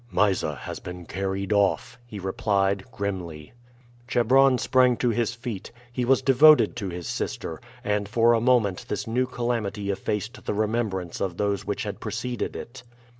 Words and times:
"Mysa 0.11 0.55
has 0.55 0.79
been 0.79 1.05
carried 1.05 1.53
off," 1.53 1.99
he 2.07 2.17
replied 2.17 2.85
grimly. 2.91 3.53
Chebron 4.07 4.57
sprang 4.57 4.97
to 4.97 5.09
his 5.09 5.35
feet. 5.35 5.71
He 5.91 6.05
was 6.05 6.23
devoted 6.23 6.75
to 6.77 6.89
his 6.89 7.07
sister, 7.07 7.61
and 7.83 8.09
for 8.09 8.33
a 8.33 8.41
moment 8.41 8.85
this 8.87 9.05
new 9.05 9.27
calamity 9.27 9.91
effaced 9.91 10.43
the 10.43 10.55
remembrance 10.55 11.21
of 11.21 11.37
those 11.37 11.67
which 11.67 11.83
had 11.83 11.99
preceded 11.99 12.55
it. 12.55 12.81